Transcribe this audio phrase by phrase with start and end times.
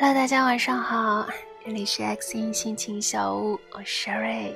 [0.00, 1.26] Hello，大家晚上好，
[1.64, 4.54] 这里是 X 音心情小屋，我是 Sherry。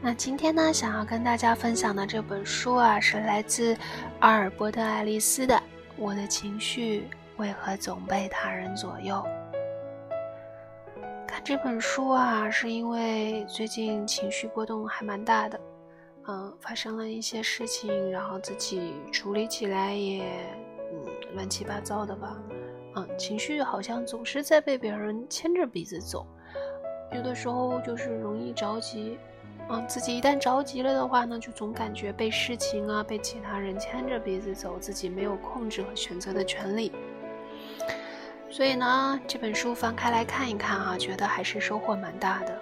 [0.00, 3.76] 那今天呢，想要跟大家分享的这本书啊，是来自
[4.20, 5.56] 阿尔伯特·爱丽丝的
[5.96, 7.08] 《我的情绪
[7.38, 9.16] 为何总被他人左右》。
[11.26, 15.60] 看这本书啊，是因为最近情绪波动还蛮大的，
[16.28, 20.22] 嗯，发生了一些事情，然后自己处理起来也。
[21.34, 22.36] 乱七八糟的吧，
[22.96, 26.26] 嗯，情绪好像总是在被别人牵着鼻子走，
[27.12, 29.18] 有的时候就是容易着急，
[29.68, 36.92] 嗯，自己一旦着急了的话呢，就总感觉被事情啊、被其他人牵着鼻子走，自己没有控制和选择的权利。
[38.50, 42.60] 所以呢，这本书翻开来看一看啊，觉得还是收获蛮大的。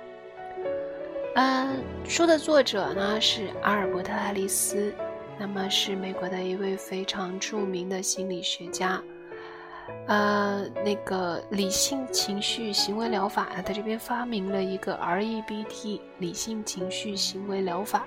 [1.36, 4.92] 嗯，书的作者呢是阿尔伯特·爱丽丝。
[5.38, 9.02] 那么是美国的一位非常著名的心理学家，
[10.06, 18.06] 呃，那个理性情绪行为疗法，他在这边发明了一个 REBT 理性情绪行为疗法。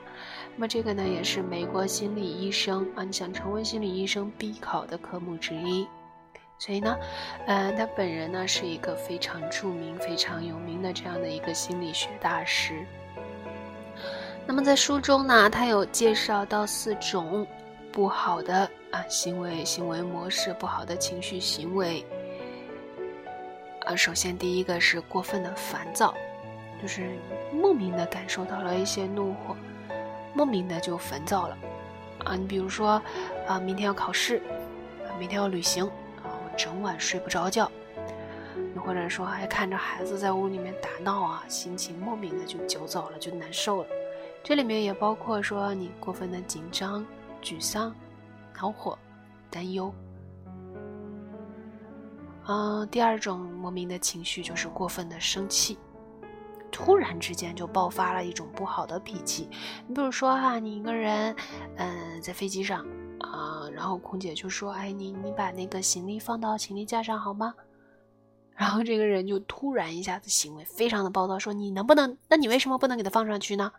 [0.56, 5.88] 那么这个呢，也是美国心理医生啊，你想成为心理医生必考的科目之一。
[6.58, 6.98] 所以呢，
[7.46, 12.86] 呃，他本人呢是一个非常著名、非常有名的这样的一个心理学大师。
[14.50, 17.46] 那么在书中呢，他有介绍到四种
[17.92, 22.04] 不好的啊行为行为模式，不好的情绪行为。
[23.86, 26.16] 啊，首先第一个是过分的烦躁，
[26.82, 27.12] 就是
[27.54, 29.56] 莫名的感受到了一些怒火，
[30.34, 31.56] 莫名的就烦躁了。
[32.26, 33.00] 啊，你比如说
[33.48, 34.42] 啊，明天要考试，
[35.06, 35.86] 啊，明天要旅行，
[36.24, 37.72] 啊，我整晚睡不着觉。
[38.76, 43.90] 又或者说还看着孩子在屋里面打闹啊，心情莫名的就焦躁了，就难受了。
[44.50, 47.06] 这里面也包括说你过分的紧张、
[47.40, 47.96] 沮丧、
[48.60, 48.98] 恼火、
[49.48, 49.94] 担忧。
[52.48, 55.78] 嗯，第二种莫名的情绪就是过分的生气，
[56.72, 59.48] 突然之间就爆发了一种不好的脾气。
[59.88, 61.36] 你比如说哈，你一个人，
[61.76, 62.84] 嗯，在飞机上
[63.20, 67.54] 啊，然后空姐就说：“哎，你你把那个行李放到行李架上好吗？”
[68.58, 72.18] 然后这个人就突然一下子行为非常的暴躁，说：“你能不能？
[72.28, 73.72] 那你为什么不能给他放上去呢？”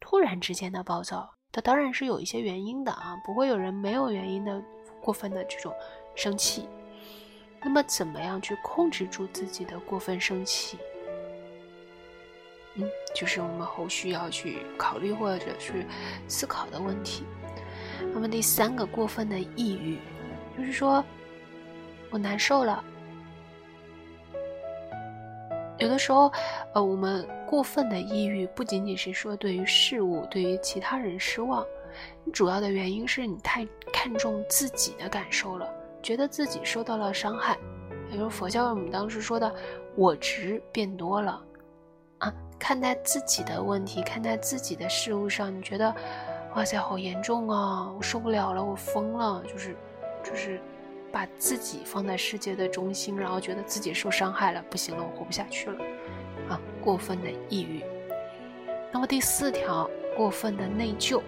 [0.00, 4.62] 突然之间的暴躁，它当然是有一些原因的啊，不会有人没有原因的
[5.00, 5.72] 过分的这种
[6.14, 6.68] 生气。
[7.60, 10.78] 那么，怎么样去控制住自己的过分生气？
[12.76, 15.84] 嗯，就是我们后续要去考虑或者去
[16.28, 17.24] 思考的问题。
[18.14, 19.98] 那么，第三个过分的抑郁，
[20.56, 21.04] 就是说
[22.10, 22.84] 我难受了。
[25.78, 26.30] 有的时候，
[26.74, 31.64] 呃，我们过分的抑郁不仅仅是说对于事物、对于其他人失望，
[32.32, 35.68] 主要的原因是你太看重自己的感受了，
[36.02, 37.56] 觉得自己受到了伤害，
[38.10, 39.54] 比如佛教我们当时说的
[39.94, 41.40] 我执变多了，
[42.18, 45.94] 啊，看待自己的问题，看待自己的事物上，你觉得，
[46.56, 49.76] 哇塞，好严重啊，我受不了了，我疯了，就是，
[50.24, 50.60] 就是。
[51.10, 55.78] 把自己放在世界的中心，然后觉得自己受伤害了，不行了，我活不下去了，
[56.48, 57.82] 啊，过分的抑郁。
[58.92, 61.20] 那么第四条，过分的内疚，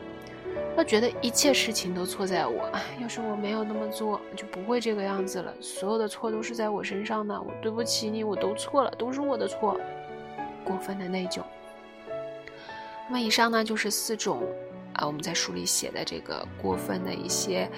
[0.77, 2.71] 他觉得一切事情都错在我，
[3.01, 5.55] 要是我没有那么做，就不会这个样子了。
[5.61, 9.79] 所有的错都是在我身上的，我对不起你，我都错了，都是我的错。
[10.63, 11.43] 过分的内疚。
[13.07, 14.43] 那么以上呢，就是四种
[14.93, 17.69] 啊，我们在书里写的这个过分的一些。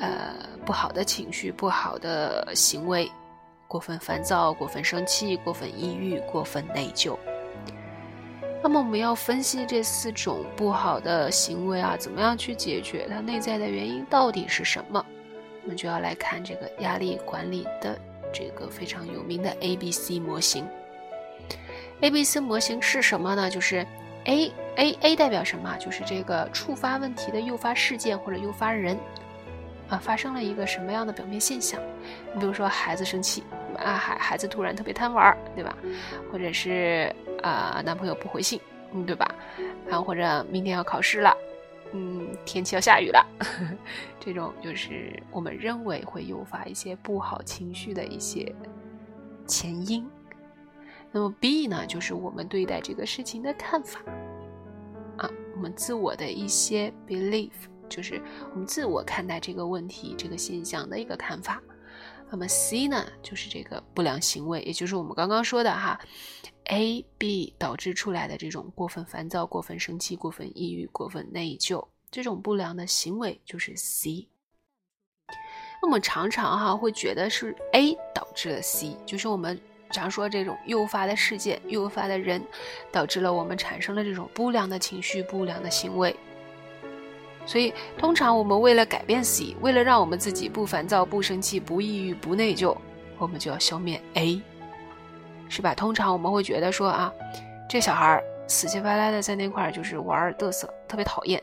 [0.00, 0.34] 呃，
[0.64, 3.10] 不好的情绪，不好的行为，
[3.68, 7.16] 过分烦躁，过分生气，过分抑郁，过分内疚。
[8.62, 15.04] 那么我们要分析这四种不好的行为啊，怎么样去解决它内在的原因到底是什么？
[15.62, 17.98] 我们就要来看这个压力管理的
[18.32, 20.66] 这个非常有名的 A B C 模型。
[22.00, 23.50] A B C 模型是什么呢？
[23.50, 23.86] 就是
[24.24, 25.76] A A A 代表什么？
[25.76, 28.98] 就是这个触发问题的诱发事件或者诱发人。
[29.90, 31.80] 啊，发生了一个什么样的表面现象？
[32.32, 33.42] 你比如说孩子生气
[33.76, 35.76] 啊，孩孩子突然特别贪玩，对吧？
[36.30, 38.60] 或者是啊，男朋友不回信，
[38.92, 39.34] 嗯，对吧？
[39.90, 41.36] 啊或者明天要考试了，
[41.92, 43.26] 嗯，天气要下雨了，
[44.20, 48.54] 这种就是我们认为会诱发一些不好情绪的一些
[49.46, 50.08] 前因。
[51.10, 53.98] 那么 B 呢，就是我们对待这个事情的看法
[55.16, 57.50] 啊，我们自我的一些 belief。
[57.90, 58.22] 就是
[58.52, 61.60] 我们自我看待这个问题、这个现象的一个看法。
[62.30, 66.00] 那么 C 呢，就是这个不良行为，也就是我们刚刚说的哈
[66.66, 74.28] ，A、B 导致出来的这种过分烦躁、过分生气、过分抑郁、过分内疚这种不良的行为，就是 C。
[75.82, 79.60] 那么常常哈会觉得是 A 导致了 C，就是我们
[79.90, 82.40] 常说这种诱发的事件、诱发的人，
[82.92, 86.14] 导致了我们产生了这种不良的情绪、不良的行为。
[87.50, 92.76] 所以，通常我们为了改变 C，为了让我们自己不烦躁、不生气、不抑郁、不内疚，
[93.18, 94.40] 我们就要消灭 A，
[95.48, 95.74] 是吧？
[95.74, 97.12] 通常我们会觉得说啊，
[97.68, 101.42] 这小孩死乞白赖的在那块儿就是玩嘚瑟，特别讨厌，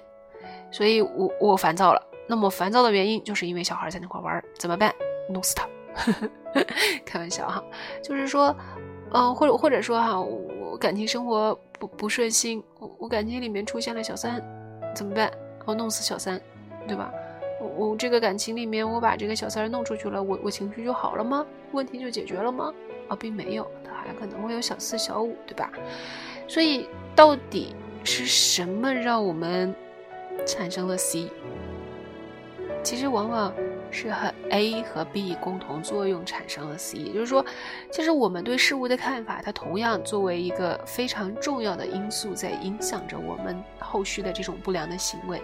[0.71, 2.01] 所以我我烦躁了。
[2.25, 4.95] 那么烦躁的原因就是因为小孩在那块玩，怎么办？
[5.30, 5.68] 弄死他！
[7.06, 7.62] 开玩笑哈，
[8.01, 8.56] 就是说，
[9.12, 14.42] 嗯，或者或者说哈，我感情生活不不顺心，我我感情里面出现了小三，
[14.95, 15.30] 怎么办？
[15.68, 16.40] 我弄死小三，
[16.88, 17.12] 对吧？
[17.60, 21.46] 我我这个感情里面，我把这个小三弄出去了，我我情绪就好了吗？
[21.74, 22.74] 问题就解决了吗？
[23.10, 25.69] 啊，并没有，他还可能会有小四小五，对吧？
[26.48, 27.75] 所以到底
[28.06, 29.75] 是什么让我们
[30.46, 31.30] 产生了 C？
[32.81, 33.54] 其实往往
[33.92, 37.46] 是和 A 和 B 共同作用产生了 C，也就是说，
[37.92, 45.42] 其实我们对事物的看法，它同样作为一个非常重要的因素，在影响着我们后续的这种不良的行为。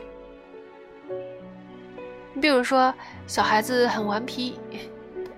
[2.34, 2.94] 你比如说，
[3.28, 4.60] 小孩子很顽皮，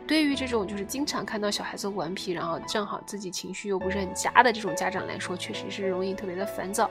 [0.08, 6.90] 对于这种就是经常看到小孩子顽皮，然后正好自己情绪又不是很佳的这种家长来说，确实是容易特别的烦躁。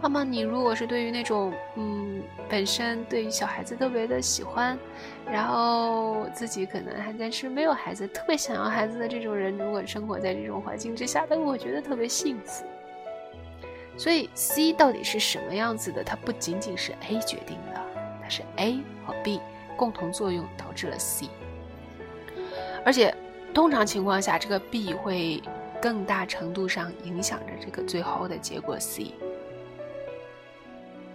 [0.00, 4.78] 那么你如果是对于那种嗯本身对于小孩子特别的喜欢，
[5.28, 12.64] 然后自己可能还暂时没有孩子，特别想要孩子的这种人，如果生活在这种环境之下，那我觉得特别幸福。
[13.96, 16.04] 所以 C 到底是什么样子的？
[16.04, 17.80] 它不仅仅是 A 决定的，
[18.28, 19.40] 是 A 和 B
[19.76, 21.28] 共同作用导致了 C，
[22.84, 23.14] 而且
[23.54, 25.42] 通常情况下，这个 B 会
[25.80, 29.14] 更大程度上影响着这个最后的结果 C。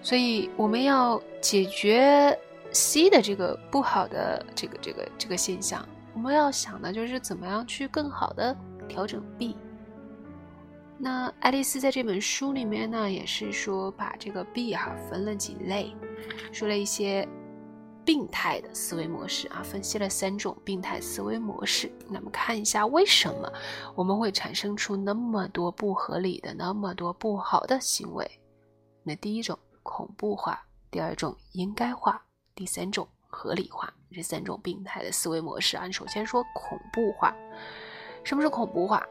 [0.02, 2.38] 所以我们要解决
[2.72, 8.56] C 的这个不好的这个这个这个现象，我们要想的就是怎么样去更好的
[8.88, 9.56] 调整 B。
[10.98, 15.96] 那爱丽丝在这本书里面呢，也是说把这个 B 哈分了几类，
[16.52, 17.28] 说了一些
[18.06, 21.92] 病态的思维模式啊，分析了三种病态思维模式。
[22.10, 23.52] 那么看一下为什么
[23.96, 28.40] 我们会产生出那么多不合理的、那么多不好的行为？
[29.04, 29.58] 那第一种。
[29.86, 32.24] 恐怖化，第二种应该化，
[32.56, 35.92] 第三种合理化，这三种病态的思维模式啊。
[35.92, 37.36] 首先说恐怖化，
[38.24, 39.06] 什么是恐怖化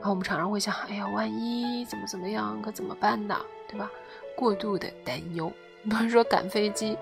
[0.00, 0.10] 啊？
[0.10, 3.36] 我们常常会想，哎呀，万一怎么怎么样，可怎么办呢？
[3.68, 3.90] 对吧？
[4.36, 5.52] 过度的担忧，
[5.84, 6.96] 比如说赶飞机，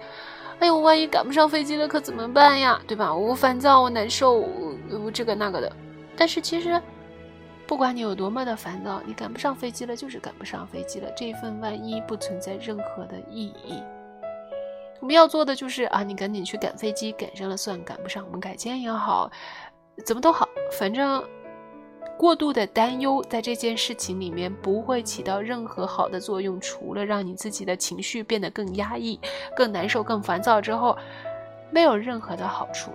[0.58, 2.80] 哎呦，万一赶不上飞机了，可怎么办呀？
[2.86, 3.14] 对吧？
[3.14, 5.72] 我烦躁，我难受，我这个那个的。
[6.16, 6.80] 但是其实。
[7.66, 11.10] 不管你有多么的烦躁，你赶不上飞机了，就是赶不上飞机了。
[11.14, 13.82] 这一份万一不存在任何的意义。
[15.00, 19.30] 我们要做的就是啊，你赶紧去赶飞机，赶上了算，赶不上我们改签也好，
[20.02, 20.48] 怎么都好，
[20.78, 21.22] 反正
[22.18, 29.18] 过度的担忧在这件事情里面不会起到任何好的作用，除了让你自己的情绪变得更压抑、
[29.56, 30.98] 更难受、更烦躁之后，
[31.70, 32.90] 没有任何的好处。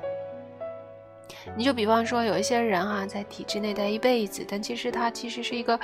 [1.55, 5.79] 你就比方说，有一些人哈，在体制内待一辈子，但其实他其实是一个，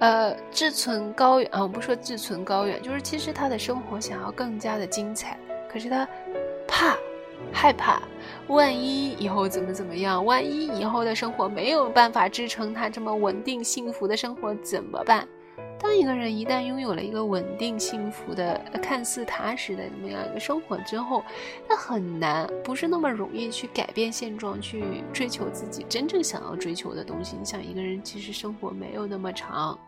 [0.00, 5.38] 呃，志存高远啊，我不说志存高远，就是其实他的生活想要更加的精彩，
[5.72, 6.06] 可是他
[6.66, 6.96] 怕，
[7.52, 8.02] 害怕，
[8.48, 15.26] 万一以后怎么怎么样，万一以后的生活没有办法支撑他这么稳定幸福的生活怎么办？
[15.80, 21.22] 当一个人一旦拥有了一个稳定、幸福的、看似踏实的这么样一个生活之后，
[21.68, 24.82] 他很难，不是那么容易去改变现状，去
[25.12, 27.36] 追求自己真正想要追求的东西。
[27.38, 29.78] 你想，一个人其实生活没有那么长，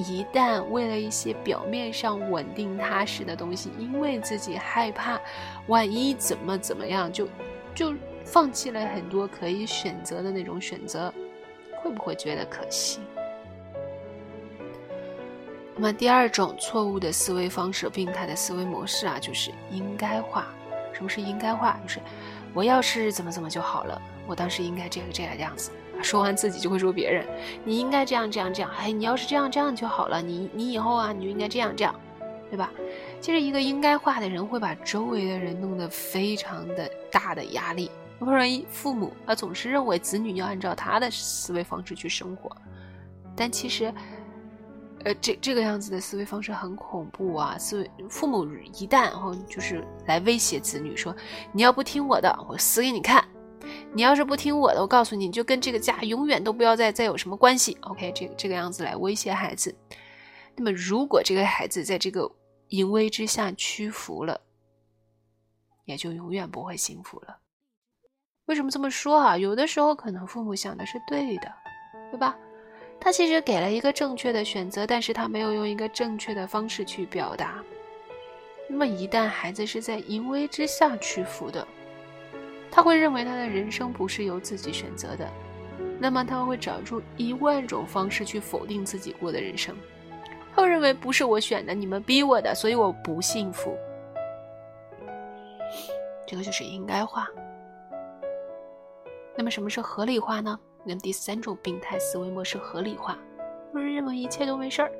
[0.00, 5.20] 一旦为了一些表面上稳定踏实的东西，因为自己害怕
[5.66, 7.28] 万一怎么怎么样，就
[7.74, 11.12] 就放弃了很多可以选择的那种选择，
[11.82, 13.00] 会不会觉得可惜？
[15.74, 20.46] 那么第二种错误的思维方式、病态的思维模式啊，就是应该化。
[20.92, 21.78] 什么是应该化？
[21.82, 22.00] 就是
[22.52, 25.70] 我要是怎么怎么就好了，我当时应该这个这个样子。
[26.02, 27.26] 说完自己就会说别人，
[27.64, 28.70] 你应该这样这样这样。
[28.78, 31.94] 哎，你要是这样这样就好了，你你以后啊，你就应该这样这样，
[32.50, 32.70] 对吧？
[33.20, 37.90] 其实一个应该化的人会把周围的人弄得非常的大的压力。
[38.18, 42.50] 不然父母啊总是认为子女要按照他的思维方式去生活，
[43.36, 43.92] 但其实。
[45.02, 47.56] 呃，这这个样子的思维方式很恐怖啊！
[47.58, 48.44] 思维父母
[48.78, 51.16] 一旦然后就是来威胁子女说，
[51.52, 53.24] 你要不听我的，我死给你看；
[53.92, 57.76] 你要是不听我的，我告诉你，你就跟这个家永远都不要再再有什么关系。
[57.82, 59.74] OK，这个这个样子来威胁孩子。
[60.54, 62.30] 那么如果这个孩子在这个
[62.68, 64.40] 淫威之下屈服了，
[65.86, 67.38] 也就永远不会幸福了。
[68.46, 69.36] 为什么这么说啊？
[69.36, 71.52] 有的时候可能父母想的是对的，
[72.10, 72.36] 对吧？
[73.00, 77.64] 他其实给了一个正确的选择，但是他没有用一个正确的方式去表达。
[78.68, 81.66] 那么一旦孩子是在淫威之下屈服的，
[82.70, 85.28] 他会认为他的人生不是由自己选择的，
[85.98, 89.76] 那么他会找出一万种方式去否定自己过的人生。
[90.54, 93.76] 他会认为不是我选的，你们逼我的，所以我不幸福。
[96.26, 97.28] 这个就是应该化。
[99.36, 100.58] 那么什么是合理化呢？
[100.84, 103.18] 那第三种病态思维模式合理化，
[103.74, 104.92] 就是认为一切都没事儿，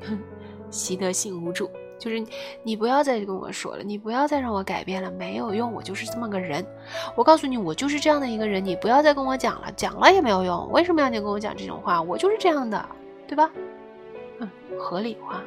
[0.70, 1.70] 习得性无助，
[2.02, 2.20] 就是
[2.64, 6.66] 你不要再跟我说了，你不要再让我改变了，没有用，我就是这么个人。
[7.14, 10.68] 我告诉你，我就是这样的一个人，你不要再跟我讲了，讲了也没有用。
[10.72, 12.02] 为什么要你跟我讲这种话？
[12.02, 12.84] 我就是这样的，
[13.28, 13.48] 对吧？
[14.40, 15.40] 嗯，合理化。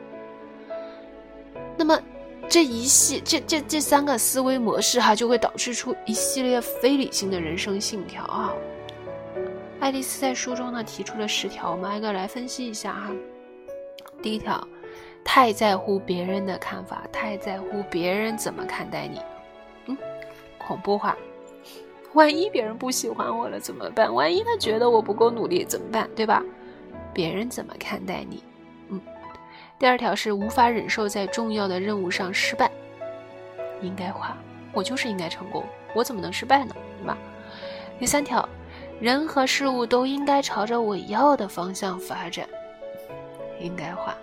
[1.76, 2.00] 那么
[2.48, 8.54] 这一系这这这三个思维模式哈，就会导致出一系列非理性的人生信条啊。
[9.82, 13.12] 爱丽丝在书中呢提出了十条，我们挨个来分析一下哈。
[14.22, 14.66] 第一条，
[15.26, 19.20] 太在乎别人的看法，太在乎别人怎么看待你。
[19.88, 19.98] 嗯，
[20.58, 21.18] 恐怖化，
[22.14, 24.14] 万一别人不喜欢我了怎么办？
[24.14, 26.10] 万一他觉得我不够努力怎么办？
[26.16, 26.42] 对吧？
[27.14, 28.42] 别人怎么看待你？
[28.88, 29.02] 嗯。
[29.78, 32.72] 第二条是无法忍受在重要的任务上失败，
[33.82, 34.38] 应该化，
[34.72, 36.74] 我就是应该成功，我怎么能失败呢？
[37.00, 37.18] 对吧？
[38.00, 38.48] 第三条。
[38.98, 42.48] 人和事物都应该朝着我要的方向发展，
[43.60, 44.16] 应该化。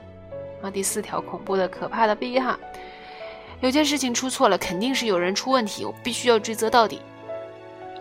[0.62, 2.59] 啊，第四条恐怖的、可怕的 B 哈，
[3.61, 7.00] 有件事情出错了，肯定是有人出问题，我必须要追责到底，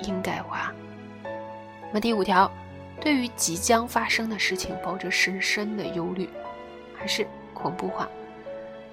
[0.04, 0.72] 应该化。
[1.92, 2.50] 那第五条，
[3.02, 6.30] 对于即将发生的事情抱着深深的忧虑，
[6.96, 8.08] 还是恐怖化。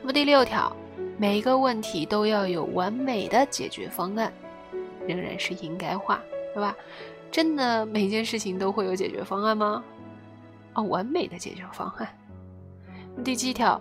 [0.00, 0.74] 那么第六条，
[1.16, 4.32] 每一个问题都要有完美的解决方案，
[5.06, 6.20] 仍然是应该化，
[6.54, 6.74] 对吧？
[7.30, 9.84] 真的每件事情都会有解决方案吗？
[10.72, 12.08] 哦，完美的解决方案。
[13.24, 13.80] 第七条，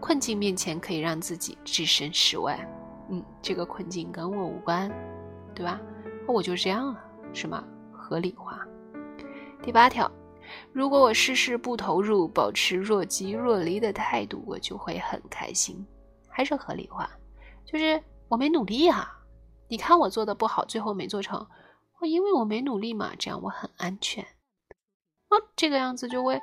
[0.00, 2.58] 困境面前可以让自己置身事外。
[3.10, 4.90] 嗯，这个困境跟我无关，
[5.54, 5.80] 对吧？
[6.26, 7.62] 我就这样了，是吗？
[7.92, 8.66] 合理化。
[9.62, 10.10] 第八条，
[10.72, 15.84] 如果我事事不投入，保持若即若离的态度，我就会很开心。
[16.28, 17.10] 还是合理化，
[17.64, 19.12] 就是我没努力啊。
[19.68, 21.46] 你看我做的不好，最后没做成。
[22.00, 24.24] 我因为我没努力嘛，这样我很安全。
[25.28, 26.40] 哦，这个样子就会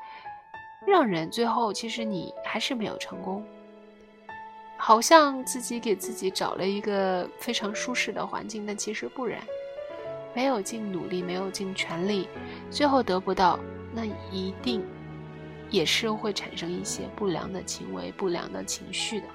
[0.86, 3.44] 让人最后其实你还是没有成功，
[4.78, 9.40] 好像自己给自己找了一个非常舒适的环境，但其实不然，
[10.34, 12.28] 没有尽努力，没有尽全力，
[12.70, 13.58] 最后得不到，
[13.94, 14.86] 那一定
[15.70, 19.28] 也是会产生一些不良的行为、不良的情绪的。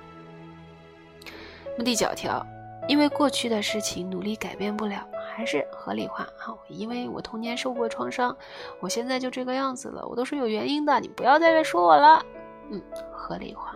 [1.72, 2.44] 那么第九条，
[2.88, 5.06] 因为过去的事情努力改变不了。
[5.34, 6.52] 还是合理化啊！
[6.68, 8.36] 因为我童年受过创伤，
[8.78, 12.22] 我现在就这个样子了，我都是有原因的，你不要再来说我了。
[12.70, 12.78] 嗯，
[13.10, 13.74] 合理化。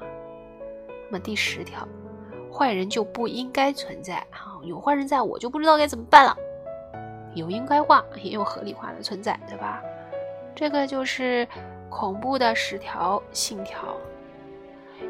[1.09, 1.89] 那么第十条，
[2.53, 4.61] 坏人就不应该存在啊！
[4.63, 6.37] 有坏人在我就不知道该怎么办了。
[7.35, 9.83] 有应该化，也有合理化的存在，对吧？
[10.55, 11.49] 这个就是
[11.89, 13.97] 恐怖的十条信条。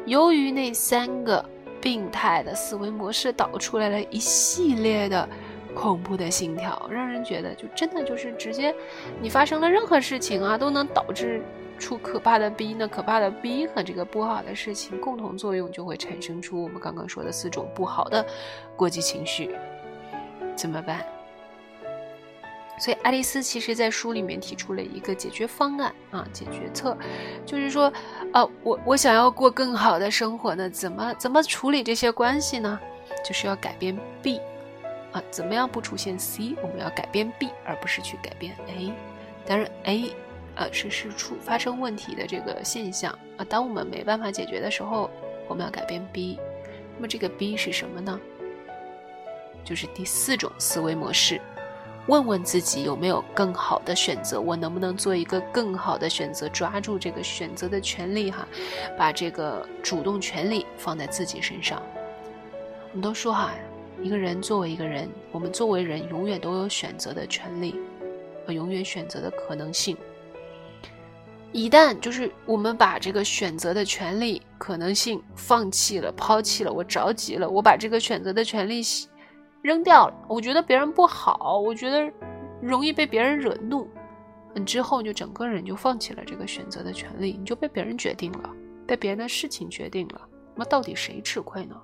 [0.05, 1.43] 由于那三个
[1.81, 5.27] 病态的思维模式导出来了一系列的。
[5.75, 8.73] 恐怖的心跳，让人觉得就真的就是直接，
[9.21, 11.41] 你发生了任何事情啊，都能导致
[11.79, 12.75] 出可怕的 B。
[12.77, 18.25] 那可怕的 B 和这个不好的事情共同作用，就会产生出我们刚刚说的四种不好的
[18.75, 19.55] 过激情绪。
[20.55, 21.03] 怎么办？
[22.79, 26.97] 所以爱丽丝其实在书里面提出了一个解决方案啊，解决策，
[27.45, 27.91] 就是说，
[28.33, 32.79] 呃，我我想要过更好的生活呢，怎么怎么处理这些关系呢？
[33.23, 34.41] 就是要改变 B。
[35.13, 36.55] 啊，怎么样不出现 C？
[36.61, 38.91] 我们要改变 B，而不是去改变 A。
[39.45, 40.11] 当然，A，
[40.55, 43.45] 呃，是是出发生问题的这个现象啊。
[43.47, 45.09] 当我们没办法解决的时候，
[45.47, 46.39] 我们要改变 B。
[46.95, 48.19] 那么这个 B 是什么呢？
[49.63, 51.39] 就是第四种思维模式：
[52.07, 56.49] 问问自己有没有更好的选择，我能不能做一个更好的选择？
[56.49, 58.47] 抓住这个选择的权利，哈，
[58.97, 61.81] 把这个主动权利放在自己身上。
[62.91, 63.51] 我们都说哈。
[64.01, 67.75] 一个人作为一个人，我们作为人永远都有选择的权利，
[68.45, 69.95] 和永远选择的可能性。
[71.51, 78.81] 一旦就是我们把这个选择的权利、可能性放弃了、抛弃了，我着急了，我把这个选择的权利
[79.61, 82.11] 扔掉了，我觉得别人不好，我觉得
[82.59, 83.87] 容易被别人惹怒，
[84.55, 88.49] 嗯，之后就整个人就放弃了这个选择的权利，你就被别人决定了，
[88.87, 90.21] 被别人的事情决定了，
[90.55, 91.79] 那到底谁吃亏呢？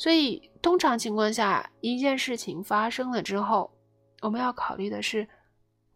[0.00, 3.70] 所以通常情况下，一件事情发生了之后，
[4.22, 5.28] 我们要考虑的是，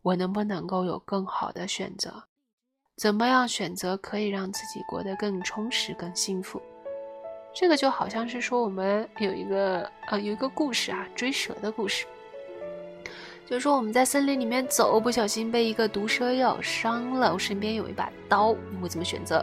[0.03, 2.23] 我能不能够有更好的选择？
[2.99, 6.61] 怎么样选择可以让自己过得更充实、更幸福？
[7.55, 12.05] 这个就好像是说，我们有一个呃有一个故事啊，追蛇的故事。
[13.47, 19.43] 就是说我们在森林里面走，不小心被一个毒蛇咬伤了，我身边有一把刀，你会怎么选择？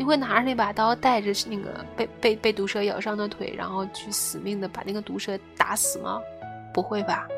[0.00, 6.18] 你会拿着那把刀，带着那个被被被毒蛇咬伤的腿，然后去死命的把那个毒蛇打死吗？
[6.72, 7.28] 不会吧。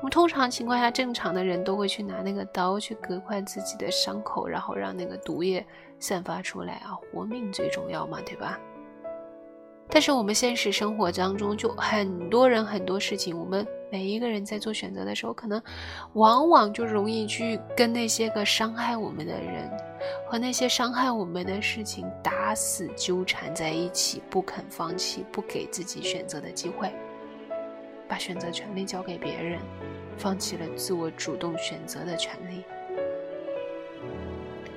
[0.00, 5.64] 我们通常情况下，正常的人都会去拿那个刀去割块自己的伤口，然后让那个毒液
[6.00, 8.58] 散发出来啊，活命最重要嘛，对吧？
[9.88, 15.62] 但是我们现实生活当中，就很多人很多事情，我们每一个人在做选择的时候，可能
[16.14, 19.70] 往往就容易去跟那些个伤害我们的人
[20.26, 26.92] 和那些伤害我们的事情打死纠缠在一起，不肯放弃，不给自己选择的机会，
[28.08, 29.60] 把选择权利交给别人，
[30.16, 32.64] 放弃了自我主动选择的权利。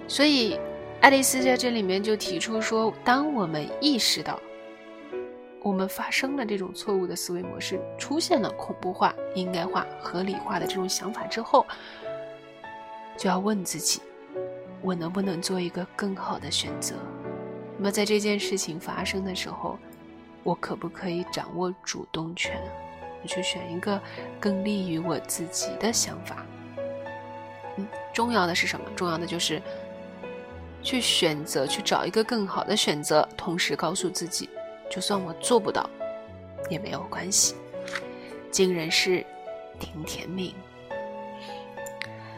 [0.07, 0.59] 所以，
[1.01, 4.39] 爱丽丝在这里面就提出说，当我们意识到。
[5.63, 11.65] 我们发生了这种错误的思维模式，出现了恐怖化、应该化、合理化的这种想法之后，
[13.17, 13.99] 就要问自己：
[14.87, 16.95] 我能不能做一个更好的选择？
[17.77, 19.77] 那么在这件事情发生的时候，
[20.43, 22.57] 我可不可以掌握主动权，
[23.21, 24.01] 我去选一个
[24.39, 26.45] 更利于我自己的想法？
[27.75, 28.85] 嗯，重要的是什么？
[28.95, 29.61] 重要的就是
[30.81, 34.49] 去选择，去找一个更好的选择，同时告诉自己。
[34.89, 35.89] 就算我做不到，
[36.69, 37.55] 也没有关系。
[38.49, 39.25] 尽人事，
[39.81, 40.55] 听天命。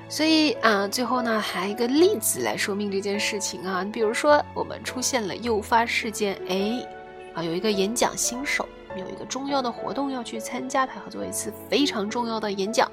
[0.10, 3.84] 所以啊，最后呢，还一个例子来说明这件事情啊。
[3.84, 6.86] 你比如说，我们出现了诱发事件 A，
[7.36, 12.92] 啊，有一个演讲新手，有一个重要的活动要去参加，他要做一次非常重要的演讲。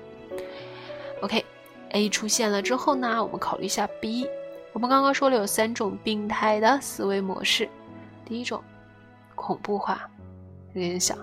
[1.22, 4.28] OK，A 出现了之后呢，我们考虑一下 B。
[4.74, 7.68] 我们刚刚说了有三种病态的思维模式，
[8.24, 8.62] 第一种。
[9.34, 10.08] 恐怖化，
[10.72, 11.14] 有点想，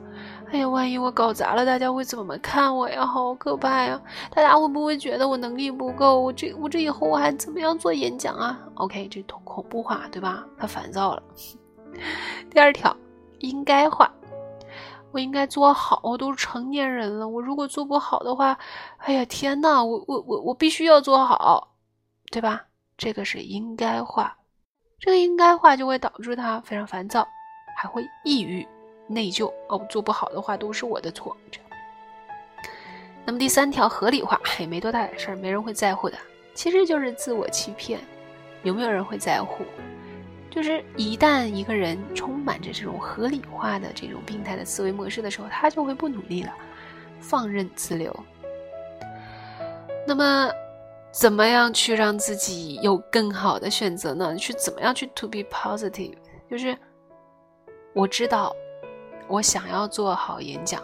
[0.54, 3.04] 哎呀，万一我搞砸了，大家会怎么看我呀？
[3.04, 4.00] 好可怕呀！
[4.30, 6.20] 大家会不会觉得我能力不够？
[6.22, 10.46] 我这我这以后我还怎么样做演讲啊？OK，这恐恐怖化，对吧？
[10.56, 11.24] 他烦躁了。
[12.52, 12.96] 第二条，
[13.40, 14.14] 应该化，
[15.12, 18.56] 我应该做好，我都是成年人了，我如果做不好的话，
[18.98, 21.74] 哎呀，天呐，我我我我必须要做好，
[22.32, 22.66] 对吧？
[22.96, 24.38] 这个是应该化，
[25.00, 27.28] 这个应该化就会导致他非常烦躁。
[27.76, 28.66] 还会抑郁、
[29.14, 31.36] 内疚哦，做不好的话都是我的错。
[33.26, 36.18] 那么第三条合理化，也，没多大点事儿，没人会在乎的。
[36.54, 38.00] 其实就是自我欺骗，
[38.64, 39.64] 有没有人会在乎？
[40.50, 46.54] 就是一旦一个人充满着这种合理化的这种病态的思维模式的时候，他就会不努力了，
[47.20, 48.14] 放任自流。
[50.06, 50.52] 那么，
[51.12, 54.36] 怎么样去让自己有更好的选择呢？
[54.36, 56.16] 去怎么样去 to be positive？
[56.50, 56.78] 就是。
[57.96, 58.56] 我知道，
[59.28, 60.82] 我想要做好演讲，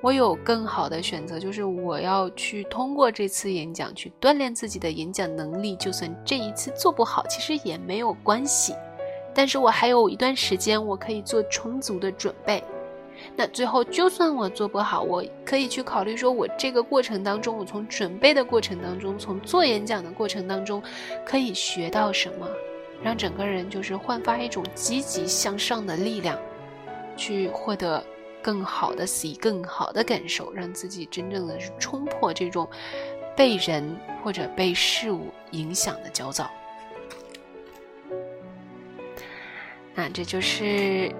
[0.00, 5.74] 我有更好的选择，就是我要去通过这次演讲去锻炼自己的演讲能力。
[5.76, 8.74] 就算这一次做不好，其实也没有关系。
[9.34, 12.62] 但是我还有一段时间，我可以做充足的准备。
[13.34, 20.82] 那最后，就算我做不好，我可以去考虑说，我这个过程当中，我从准备的过程当中，从做演讲的过程当中，
[21.24, 22.46] 可以学到什么。
[23.02, 26.38] 让整个人就是焕发一种积极向上的力量，
[27.16, 28.04] 去获得
[28.42, 32.68] 更好的 C，更好的感受，让自己真正的是冲破这种
[33.36, 36.50] 被人或者被事物影响的焦躁。
[39.94, 41.10] 那这就是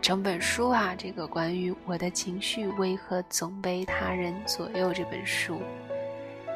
[0.00, 5.60] 整本书啊，这个关于我的情绪为何总被他人左右这本书。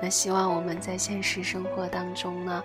[0.01, 2.63] 那希望我们在现实生活当中呢。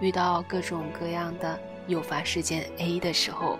[0.00, 3.56] 遇到各种各样的诱发事件 A 的时候，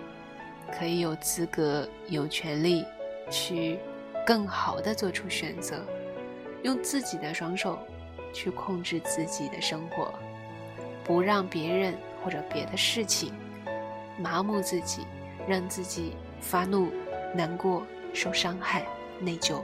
[0.77, 2.83] 可以有资格、有权利
[3.29, 3.79] 去
[4.25, 5.81] 更好的做出选择，
[6.63, 7.79] 用自己的双手
[8.33, 10.13] 去控制自己的生活，
[11.03, 13.31] 不让别人或者别的事情
[14.19, 15.05] 麻木自己，
[15.47, 16.89] 让自己发怒、
[17.33, 18.85] 难过、受伤害、
[19.19, 19.61] 内疚，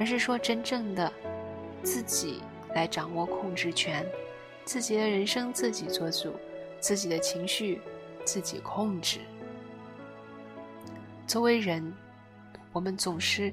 [0.00, 1.12] 而是说真正的
[1.82, 2.42] 自己
[2.74, 4.04] 来掌握控制权。
[4.64, 6.34] 自己的人生自己做主，
[6.80, 7.80] 自己的情绪
[8.24, 9.20] 自己控制。
[11.26, 11.92] 作为人
[12.72, 13.52] 我们总是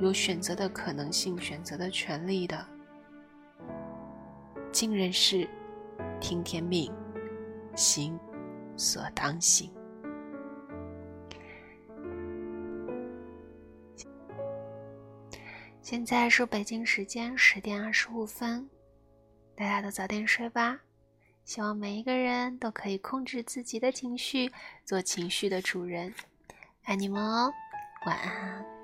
[0.00, 2.64] 有选择的可能性选择的权利的。
[4.70, 5.48] 尽人事
[6.20, 6.92] 听天命
[7.74, 8.16] 行
[8.76, 9.68] 所当行。
[15.82, 18.68] 现在是北京时间十点二十五分
[19.56, 20.78] 大家都早点睡吧
[21.44, 24.52] 希望每一个人都可以控制自己的情绪
[24.84, 26.14] 做情绪的主人。
[26.88, 27.52] 爱你们哦，
[28.06, 28.77] 晚安。